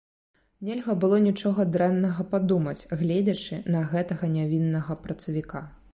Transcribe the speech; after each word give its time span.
Нельга 0.67 0.93
было 1.03 1.19
нічога 1.25 1.65
дрэннага 1.75 2.25
падумаць, 2.33 2.87
гледзячы 3.03 3.61
на 3.77 3.85
гэтага 3.93 4.31
нявіннага 4.37 4.99
працавіка. 5.07 5.61